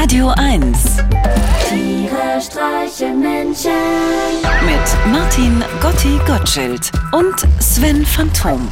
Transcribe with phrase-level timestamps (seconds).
[0.00, 0.78] Radio 1
[1.68, 3.70] Tiere streichen Menschen.
[4.64, 8.66] mit Martin Gotti Gottschild und Sven Phantom.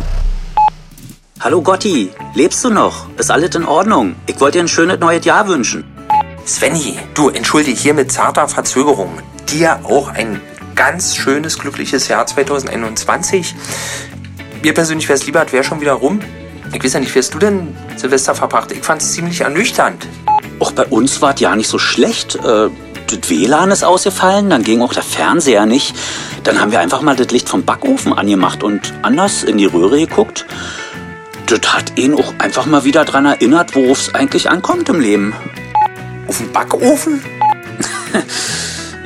[1.40, 3.10] Hallo Gotti, lebst du noch?
[3.18, 4.16] Ist alles in Ordnung?
[4.24, 5.84] Ich wollte dir ein schönes neues Jahr wünschen.
[6.46, 9.18] Svenny, du entschuldige hier mit zarter Verzögerung.
[9.50, 10.40] Dir auch ein
[10.76, 13.54] ganz schönes, glückliches Jahr 2021.
[14.62, 16.20] Mir persönlich wäre es lieber, es wäre schon wieder rum.
[16.72, 18.72] Ich weiß ja nicht, wie hast du denn Silvester verbracht?
[18.72, 20.06] Ich fand es ziemlich ernüchternd.
[20.60, 22.36] Auch bei uns war es ja nicht so schlecht.
[22.36, 22.68] Äh,
[23.06, 25.94] das WLAN ist ausgefallen, dann ging auch der Fernseher nicht.
[26.44, 29.98] Dann haben wir einfach mal das Licht vom Backofen angemacht und anders in die Röhre
[29.98, 30.46] geguckt.
[31.46, 35.34] Das hat ihn auch einfach mal wieder dran erinnert, worauf es eigentlich ankommt im Leben.
[36.26, 37.22] Auf dem Backofen?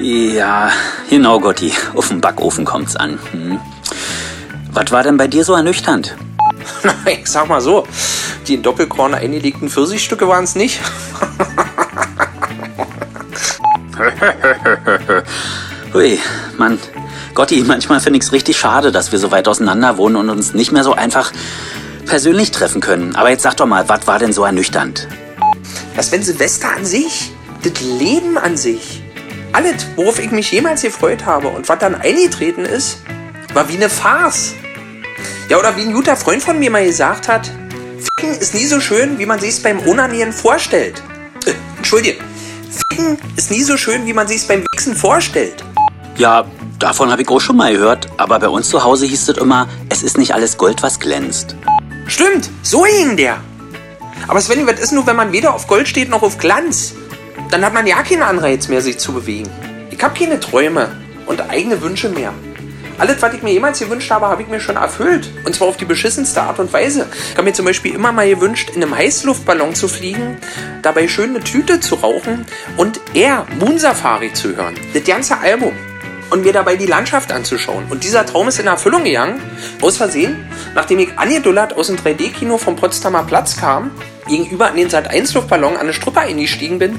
[0.02, 0.72] Ja,
[1.10, 1.72] genau, Gotti.
[1.94, 3.20] Auf den Backofen kommt's an.
[3.30, 3.60] Hm.
[4.72, 6.16] Was war denn bei dir so ernüchternd?
[6.82, 7.86] Na, ich sag mal so,
[8.48, 10.80] die in Doppelkorn eingelegten Pfirsichstücke waren es nicht.
[15.94, 16.18] Hui,
[16.56, 16.78] Mann.
[17.34, 20.54] Gotti, manchmal finde ich es richtig schade, dass wir so weit auseinander wohnen und uns
[20.54, 21.32] nicht mehr so einfach
[22.04, 23.16] persönlich treffen können.
[23.16, 25.08] Aber jetzt sag doch mal, was war denn so ernüchternd?
[25.96, 29.02] Das wenn Silvester an sich, das Leben an sich,
[29.52, 32.98] alles, worauf ich mich jemals gefreut habe und was dann eingetreten ist,
[33.54, 34.54] war wie eine Farce.
[35.48, 37.50] Ja, oder wie ein guter Freund von mir mal gesagt hat,
[38.02, 41.02] Ficken ist nie so schön, wie man sich es beim Onanieren vorstellt.
[41.46, 42.18] Äh, Entschuldige.
[42.88, 45.62] Ficken ist nie so schön, wie man sich es beim Wichsen vorstellt.
[46.16, 46.44] Ja,
[46.78, 48.08] davon habe ich auch schon mal gehört.
[48.16, 51.54] Aber bei uns zu Hause hieß es immer, es ist nicht alles Gold, was glänzt.
[52.06, 53.38] Stimmt, so hing der.
[54.26, 56.94] Aber Svenny, was ist nur, wenn man weder auf Gold steht noch auf Glanz?
[57.50, 59.50] Dann hat man ja keinen Anreiz mehr, sich zu bewegen.
[59.90, 60.90] Ich habe keine Träume
[61.26, 62.32] und eigene Wünsche mehr.
[62.98, 65.30] Alles, was ich mir jemals gewünscht habe, habe ich mir schon erfüllt.
[65.44, 67.06] Und zwar auf die beschissenste Art und Weise.
[67.30, 70.38] Ich habe mir zum Beispiel immer mal gewünscht, in einem Heißluftballon zu fliegen,
[70.82, 74.74] dabei schön eine Tüte zu rauchen und Air, Moon Safari zu hören.
[74.92, 75.72] Das ganze Album.
[76.30, 77.84] Und mir dabei die Landschaft anzuschauen.
[77.90, 79.38] Und dieser Traum ist in Erfüllung gegangen.
[79.82, 83.90] Aus Versehen, nachdem ich angedullert aus dem 3D-Kino vom Potsdamer Platz kam,
[84.26, 86.98] gegenüber an den Sat-1-Luftballon an eine Struppe eingestiegen bin,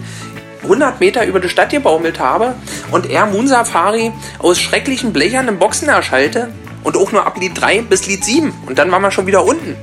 [0.63, 2.55] 100 Meter über die Stadt gebaumelt habe
[2.91, 6.49] und er Moon Safari aus schrecklichen blechernen Boxen erschallte
[6.83, 9.45] und auch nur ab Lied 3 bis Lied 7 und dann waren wir schon wieder
[9.45, 9.75] unten.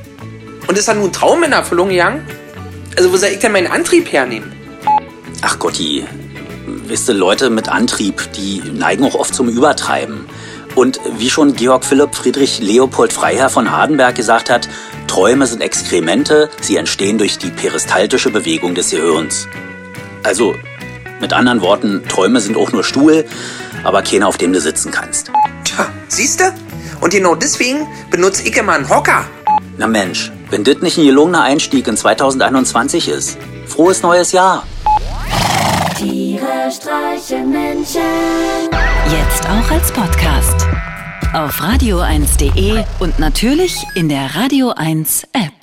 [0.67, 2.27] Und ist dann nun Traum in Erfüllung gegangen?
[2.97, 4.53] Also wo soll ich denn meinen Antrieb hernehmen?
[5.43, 6.05] Ach Gotti,
[6.87, 10.27] wisst ihr, Leute mit Antrieb, die neigen auch oft zum Übertreiben.
[10.75, 14.69] Und wie schon Georg Philipp Friedrich Leopold Freiherr von Hardenberg gesagt hat,
[15.09, 19.49] Träume sind Exkremente, sie entstehen durch die peristaltische Bewegung des Gehirns.
[20.23, 20.55] Also,
[21.21, 23.25] mit anderen Worten, Träume sind auch nur Stuhl,
[23.85, 25.31] aber keiner, auf dem du sitzen kannst.
[25.65, 26.53] Tja, siehste?
[27.01, 29.25] Und genau deswegen benutze ich immer einen Hocker.
[29.79, 33.39] Na Mensch, wenn das nicht ein gelungener Einstieg in 2021 ist.
[33.67, 34.65] Frohes neues Jahr!
[35.97, 38.01] Tiere streichen Menschen.
[39.11, 40.67] Jetzt auch als Podcast.
[41.33, 45.60] Auf radio1.de und natürlich in der Radio 1 App.